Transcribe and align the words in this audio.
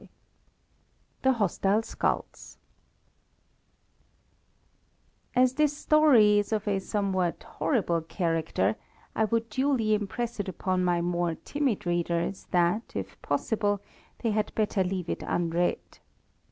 VIII 0.01 0.09
THE 1.21 1.31
HOSTILE 1.33 1.83
SKULLS 1.83 2.57
As 5.35 5.53
this 5.53 5.77
story 5.77 6.39
is 6.39 6.51
of 6.51 6.67
a 6.67 6.79
somewhat 6.79 7.43
horrible 7.43 8.01
character, 8.01 8.77
I 9.15 9.25
would 9.25 9.51
duly 9.51 9.93
impress 9.93 10.39
it 10.39 10.47
upon 10.49 10.83
my 10.83 11.01
more 11.01 11.35
timid 11.35 11.85
readers 11.85 12.47
that, 12.49 12.95
if 12.95 13.21
possible, 13.21 13.79
they 14.23 14.31
had 14.31 14.55
better 14.55 14.83
leave 14.83 15.07
it 15.07 15.21
unread. 15.21 15.77